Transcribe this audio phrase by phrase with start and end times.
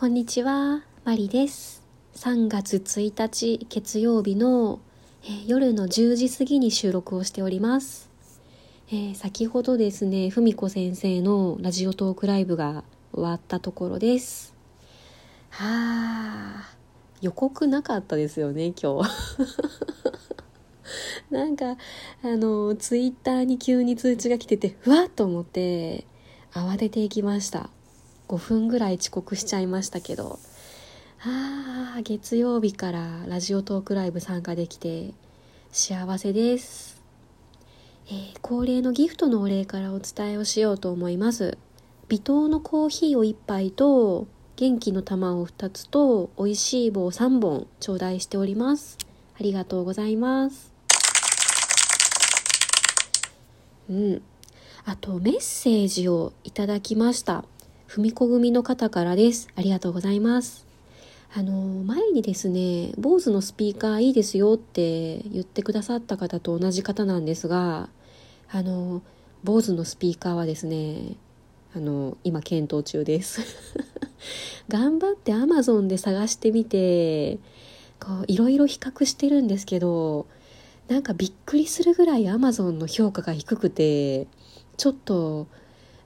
[0.00, 1.82] こんにちは、マリです。
[2.14, 4.80] 3月1日月曜日の、
[5.22, 8.08] えー夜の10時過ぎに収録をしております。
[8.88, 12.82] えー先ほどですね、ふみこ先生のラジオトークライブが
[13.12, 14.54] 終わったところです。
[15.50, 15.66] は
[16.62, 16.74] あ、
[17.20, 19.10] 予告なかったですよね、今日。
[21.30, 21.76] なんか、
[22.22, 26.06] あの、ツイッターに急に通知が来てて、ふわっと思って、
[26.52, 27.68] 慌てていきました。
[28.30, 30.38] 5分ぐらい遅刻しちゃいましたけど
[31.24, 35.12] あー月曜日からラジオトークライブ参加できて
[35.72, 37.02] 幸せです、
[38.06, 41.56] えー恒例のギフトのお礼からお伝えをしようと思います。
[42.08, 44.26] 微糖のコーヒーを1杯と
[44.56, 48.98] 元気の玉を2つと美味しい棒3本頂戴しております。
[49.38, 50.72] ありがとうございます。
[53.88, 54.22] うん。
[54.84, 57.44] あとメッセージをいただきました。
[57.90, 59.48] ふみこ組の方からです。
[59.56, 60.64] ありがとうございます。
[61.34, 61.52] あの
[61.82, 67.88] 前にですね BOSE のスピーカーいいですよって言ってくださった方と同じ方なんですが
[68.48, 69.02] あの
[69.42, 71.16] BOSE のスピーカーはですね
[71.74, 73.40] あの今検討中です。
[74.70, 77.40] 頑張って Amazon で探してみて
[77.98, 80.26] こういろいろ比較してるんですけど
[80.86, 84.28] なんかびっくりするぐらい Amazon の評価が低くて
[84.76, 85.48] ちょっと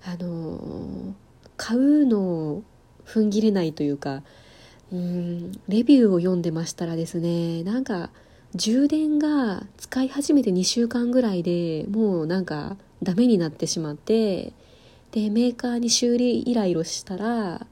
[0.02, 1.14] あの
[1.56, 2.62] 買うのを
[3.06, 4.22] 踏ん切れないというか
[4.92, 8.10] うんレビューを読んでましたらですねなんか
[8.54, 14.52] 充電が使い始めて2週間ぐらいでもうなんかダメになってしまって
[15.10, 17.66] でメーカーに修理依頼をしたら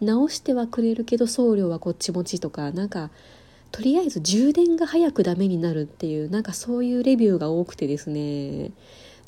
[0.00, 3.10] 直してはくれるけど送料はこっち持ちとかなんか
[3.72, 8.70] とりあえず充電が早くダメになるっていうなんかそういうレビューが多くてですね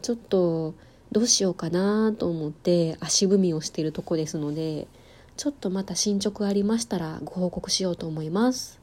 [0.01, 0.75] ちょっと
[1.13, 4.89] どうしようかなと思って足踏みをしているとこですので
[5.37, 8.81] ちょっとまた進捗ありましたらご報告しようと思います。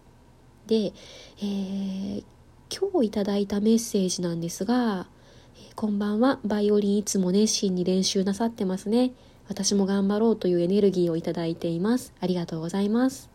[0.67, 0.93] で、
[1.39, 2.23] えー
[2.71, 5.07] 今日いただいたメッセージなんですが
[5.57, 6.39] 「えーこんばんは。
[6.45, 9.11] バイオリンいつも熱心に練習なさってますね。
[9.47, 12.13] 私も頑張ろうというエネルギーをいただいています。
[12.19, 13.31] ありがとうございます。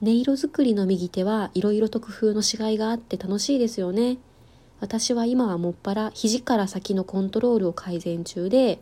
[0.00, 4.16] 音色作りの右手はいろいろと工夫のしがいがあって楽しいですよね。
[4.80, 8.80] 私は今はもっぱら肘から先のコントロールを改善中で、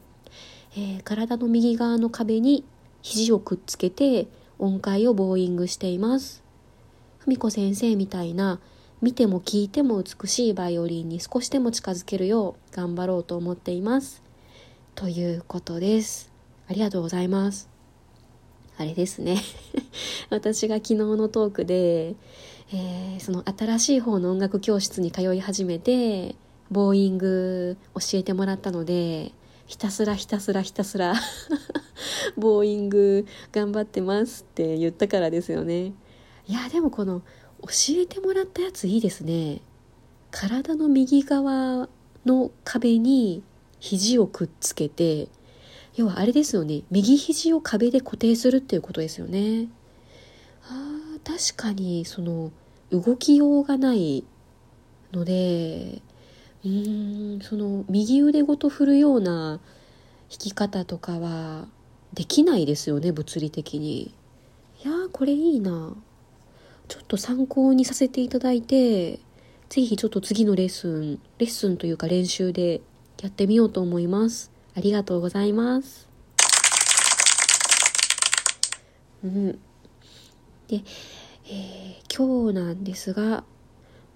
[0.77, 2.65] えー体の右側の壁に
[3.03, 4.29] 肘をくっつけて
[4.59, 6.43] 音階をボーイングしています。
[7.19, 8.61] ふみこ先生みたいな
[9.01, 14.23] 見ても聞いても美しいバイオリンに少しでも近づけるよう頑張ろうと思っています。
[14.95, 16.31] ということです。
[16.69, 17.69] ありがとうございます。
[18.77, 19.39] あれですね。
[20.31, 22.15] 私が昨日のトークで、
[22.73, 26.37] えーその新しい方の音楽教室に通い始めて
[26.71, 29.33] ボーイング教えてもらったので
[29.67, 31.15] ひたすらひたすらひたすら
[32.37, 35.93] ボーイング頑張ってますって言ったからですよね。
[36.47, 37.21] いやでもこの
[37.63, 39.61] 教えてもらったやついいですね。
[40.31, 41.89] 体の右側
[42.25, 43.43] の壁に
[43.81, 45.29] 肘をくっつけて
[45.97, 46.83] 要はあれですよね。
[46.91, 49.69] 右肘を壁で固定するっていうことですよね。
[50.63, 52.51] あ確かにその
[52.91, 54.25] 動きようがない
[55.13, 56.01] ので
[56.65, 59.61] うーんその右腕ごと振るような
[60.31, 61.67] 弾き方とかは
[62.15, 64.15] できないですよね物理的に。
[64.85, 65.95] いやーこれいいな。
[66.89, 69.19] ちょっと参考にさせていただいて
[69.69, 72.81] ぜひちょっと次のレッスンレッスンというか練習で
[73.21, 74.51] やってみようと思います。
[74.75, 76.09] ありがとうございます。
[79.23, 79.59] うん。
[80.69, 80.83] で、
[81.47, 83.45] えー今日なんですが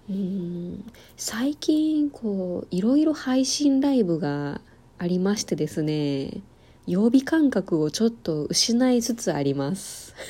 [0.09, 4.59] うん最近こういろいろ配信ライブが
[4.97, 6.41] ありましてですね
[6.85, 10.13] 曜日感覚をちょっと失いつつあります。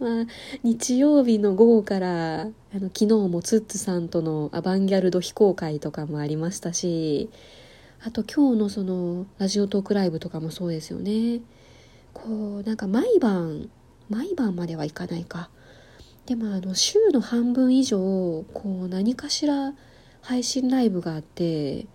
[0.00, 0.26] まあ
[0.62, 7.28] 日曜日の午後からあの昨日もツッツさんとのアバンギャルド非公開とかもありましたし
[8.00, 11.42] あと今日のそのラジオトークライブとかもそうですよね。
[12.14, 13.68] こうなんか毎晩
[14.08, 15.50] 毎晩まではいかないか。
[16.26, 17.98] でもあの週の半分以上
[18.52, 19.72] こう何かしら
[20.20, 21.86] 配信ライブがあって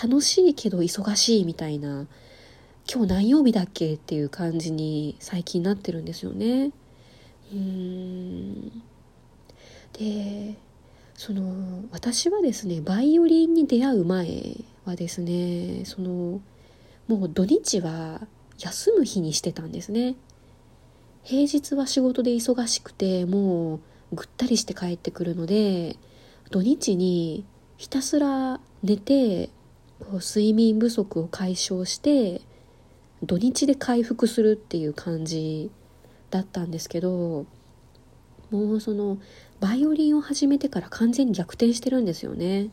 [0.00, 2.06] 楽しいけど忙しいみたいな
[2.88, 6.70] 今日何曜日だっけっていう感じに最近なってるんですよね。
[7.52, 8.82] うーん。
[9.94, 10.54] で
[11.14, 16.40] その私はですねバイオリンに出会う前はですねその
[17.08, 18.20] もう土日は
[18.58, 20.14] 休む日にしてたんですね。
[21.28, 23.80] 平日は仕事で忙しくてもう
[24.12, 25.96] ぐったりして帰ってくるので
[26.52, 27.44] 土日に
[27.76, 29.50] ひたすら寝て
[29.98, 32.42] こう睡眠不足を解消して
[33.24, 35.72] 土日で回復するっていう感じ
[36.30, 37.44] だったんですけど
[38.52, 39.18] もうその
[39.58, 42.68] バイオリンを始めてから完全に逆転してるんですよね。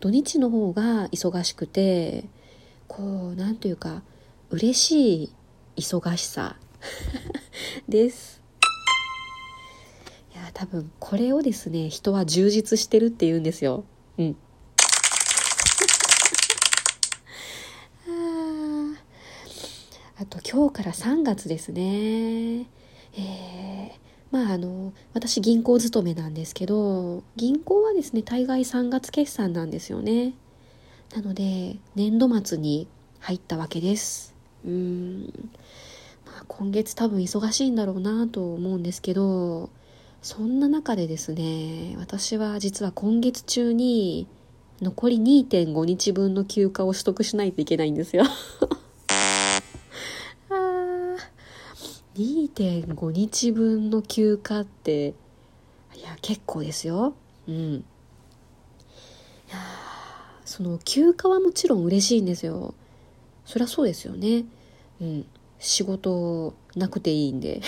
[0.00, 2.24] 土日の方が忙しくて
[2.88, 4.02] こう何というか
[4.50, 5.32] 嬉しい
[5.76, 6.56] 忙しさ。
[7.88, 8.40] です
[10.34, 13.84] いや多分これをですね人は充実してるって言うんですよ
[14.18, 14.36] うん
[18.08, 18.12] あ
[20.22, 22.66] あと今日から3月ですね。
[23.14, 23.90] えー、
[24.30, 30.34] まああの私銀行勤めなんですけど銀行はですね大概3月決算なんですよね。
[31.14, 32.86] なので年度末に
[33.18, 34.34] 入ったわけです。
[34.64, 35.50] うん、
[36.48, 39.70] 今月多分忙しいんだろうなと思うんですけど
[40.22, 44.26] そんな中でですね私は実は今月中に
[44.82, 48.24] 残り2.5日分の休暇を取得しないといけないんですよ。
[52.16, 55.14] 2.5日分の休暇って
[55.94, 57.14] いや結構ですよ。
[57.46, 57.54] うん。
[57.54, 57.84] い
[59.50, 59.58] や
[60.44, 62.74] その休暇はもちろん嬉しいんですよ。
[63.44, 64.44] そりゃそうですよね。
[65.00, 65.26] うん。
[65.60, 67.60] 仕事なくていいん で。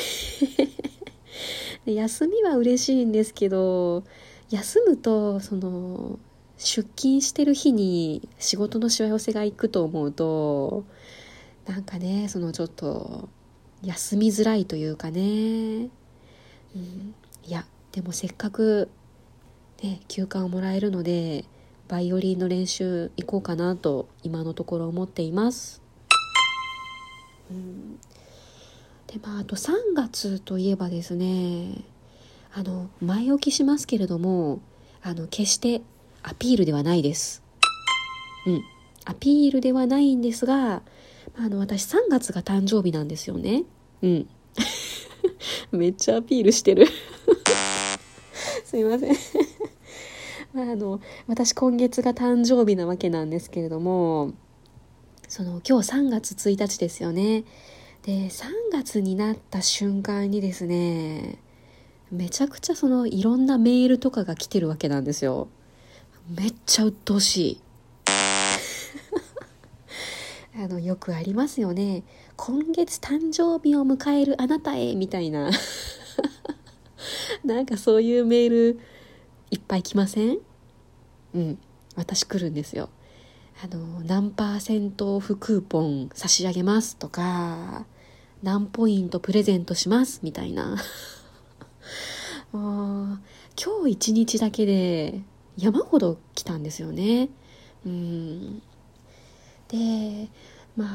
[1.84, 4.04] 休みは嬉しいんですけど
[4.50, 6.18] 休むとその
[6.56, 10.84] 出勤してる日に仕事のしわ寄せがいくと思うと
[11.66, 13.28] なんかねそのちょっと
[13.82, 17.14] 休みづらいというかね、うん、
[17.44, 18.88] いやでもせっかく、
[19.82, 21.44] ね、休暇をもらえるので
[21.88, 25.81] バイオリンの練習行こうかなと今のところ思っています。
[29.06, 31.84] でまああと3月といえばですね
[32.54, 34.60] あの前置きしますけれども
[35.02, 35.82] あの決して
[36.22, 37.42] アピールではないです。
[38.46, 38.64] うん、
[39.04, 40.82] アピールではないんですが
[41.36, 43.64] あの私3月が誕生日なんですよね。
[44.02, 44.28] うん。
[45.72, 46.86] めっちゃアピールしてる。
[48.64, 49.16] すいません。
[50.52, 54.32] まあ、あの私今月が誕生日なわけなんですけれども
[55.32, 57.44] その今日3月1日ですよね。
[58.02, 61.38] で3月になった瞬間にですね
[62.10, 65.48] めちゃくちゃそのいろんなメールとかが来てるわけなんですよ。
[66.28, 67.60] めっちゃ鬱陶しい。
[70.62, 72.02] あのよくありますよね。
[72.36, 75.50] 今月誕生日を迎えるあなたへみたいな。
[77.42, 78.80] なんかそういうメール
[79.50, 80.40] いっぱい来ません？
[81.34, 81.58] うん
[81.96, 82.90] 私来るんですよ。
[83.64, 87.86] あの何パーセントオフクーポン差し上げますとか
[88.42, 90.76] 何ポイントプレゼントしますみたいな。
[92.50, 93.18] もう
[93.56, 95.22] 今日一日だけで
[95.56, 97.28] 山ほど来たんですよね。
[97.86, 98.62] うん。
[99.68, 100.28] で
[100.76, 100.86] ま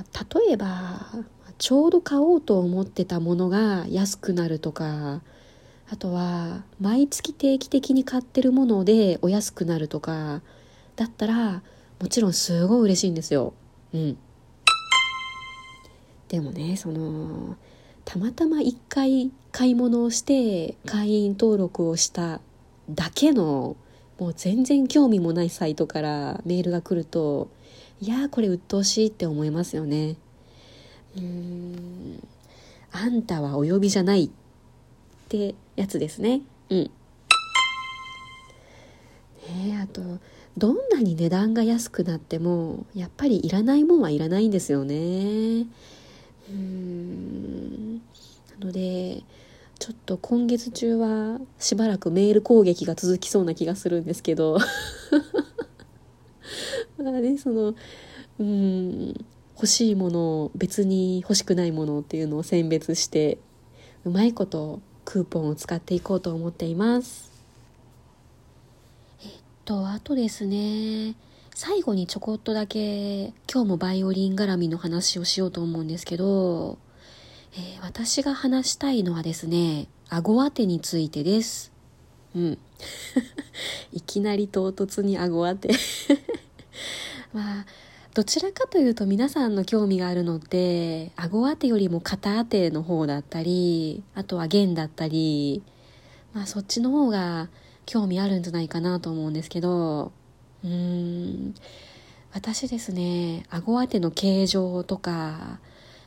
[0.00, 0.04] あ
[0.36, 1.10] 例えば
[1.56, 5.22] ちょうど買おうと思ってたものが安くなるとか
[5.88, 10.42] あとは毎月定期的に買ってるものでお安くなるとか
[10.94, 11.62] だったら
[12.00, 13.54] もちろんすごい嬉しいんですよ。
[13.92, 14.18] うん。
[16.28, 17.56] でもねその
[18.04, 22.40] たまたま1回買い物をして会員登録をした
[22.90, 23.76] だけの
[24.18, 27.48] もう全然興味もないサイトからメールが来ると
[28.00, 30.16] いやこれ鬱陶しいって思いますよね
[31.16, 32.28] うーん
[32.92, 34.30] あんたはお呼びじゃないっ
[35.28, 36.90] てやつですねうん
[39.56, 40.02] ねあと
[40.58, 45.66] どんなに値段が安くなってもやっぱりいらないもんはいらないんですよね。
[46.50, 47.96] うん。
[47.96, 48.02] な
[48.66, 49.22] ので
[49.78, 54.58] ちょっと今月中はしばらくメール攻撃が続きそうな気がするんですけど。
[56.98, 57.74] まあねその
[58.40, 59.14] うん
[59.54, 63.38] 欲しいものを別に欲しくないものっていうのを選別して
[64.04, 67.37] うまいことクーポンを使っていこうと思っています。
[69.68, 71.14] とあとですね
[71.54, 76.78] 最後にちょこっとだけ今日もバイオリン絡みの話をしようと思うんですけど、
[77.52, 81.70] えー、私が話したいのはですね顎当てについてです。
[82.34, 82.58] うん。
[83.92, 85.68] いきなり唐突に顎当て
[87.34, 87.66] まあ
[88.14, 95.62] どちらかというと皆さんの興味があるのって顎当てよりも肩当ての方だったりあとは弦だったり、
[96.32, 97.50] まあ、そっちの方が
[97.88, 100.12] 興味あるんじゃないかなと思うんですけど
[100.62, 101.54] うーん
[102.34, 105.58] 私ですね顎当ての形状とか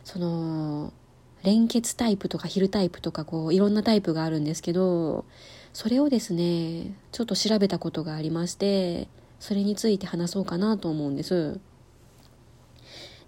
[0.03, 0.93] その
[1.41, 5.25] 連結タイプとかヒルタイプとかこういろんなタイプがあるんですけど
[5.73, 9.07] それをですねちょっと調べたことがありまして
[9.39, 11.59] それについて話そうかなと思うんです。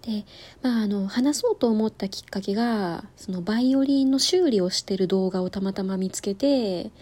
[0.02, 0.24] で、
[0.62, 6.92] まあ、あの話そうと思ったきっかけがそのバイオリンの修理をしてる動画をたまたま見つけて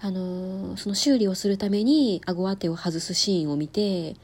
[0.00, 4.14] あのその修理をするために顎当てを外すシーンを見て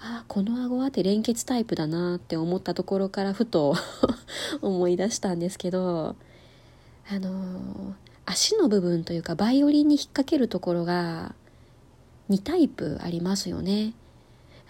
[0.00, 3.74] ああこの顎当て連結タイプだなって思ったところからふと
[4.62, 6.14] 思い出したんですけど
[7.10, 7.94] あの
[8.26, 11.34] 足の部分というかバイオリンに引っ掛けるところが
[12.30, 13.94] 2タイプありますよね。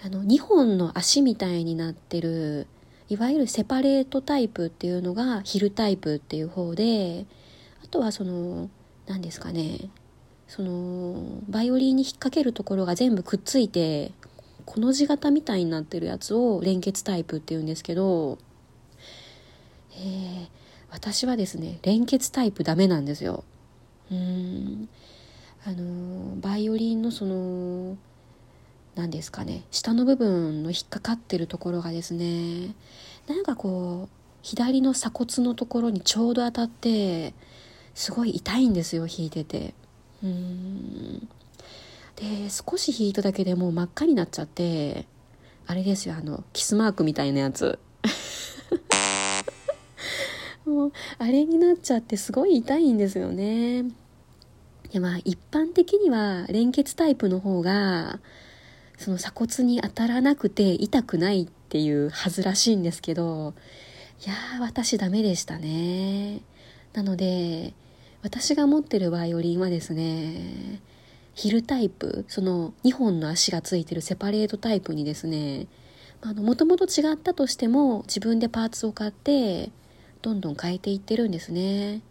[0.05, 2.69] あの2本の足みたいになってる
[3.09, 7.27] いわゆるセパレートタイプっていうのがヒルタイプっていう方で
[7.83, 8.71] あとはその
[9.09, 9.91] 何ですかね
[10.49, 14.13] そのバイオリンに引っ掛けるところが全部くっついて
[14.65, 18.39] この字型みたいになってるやつを連結タイプっていうんですけど、
[19.93, 20.49] えー、
[20.91, 23.45] 私はですね連結タイプダメなんですよ。
[24.11, 24.89] うん
[25.67, 27.99] あのバイオリンのその
[28.95, 32.75] 何ですかね下の部分の引っかかってるところがですね
[33.27, 37.35] なんかこう左の鎖骨のところにちょうど当たって
[37.95, 39.75] すごい痛いんですよ弾いてて
[40.23, 41.29] うん。
[42.17, 45.07] で少し弾いただけでもう真っ赤になっちゃって
[45.67, 47.79] あれですよあのキスマークみたいなやつ。
[50.67, 53.85] もうあれになっちゃってすごい痛いんですよね。
[54.93, 58.21] でまあ一般的には連結タイプの方が
[58.97, 63.55] その鎖骨に当たらなくて痛くないっていうはずらしいんですけど
[64.25, 66.41] いやー私ダメでしたね。
[66.95, 67.75] なので
[68.23, 70.81] 私が持ってるバイオリンはですね
[71.35, 75.67] ヒルタイプその2本の足がついてるセパレートタイプにですね
[76.25, 79.71] もともと違ったとしても自分でパーツを買って
[80.21, 82.03] どんどん変えていってるんですね。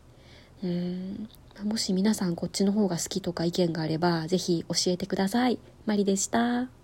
[0.64, 1.30] うん。
[1.64, 5.60] もし皆さんこっちの方が好きとか意見があればぜひ教えてください。
[5.86, 6.77] マリでした。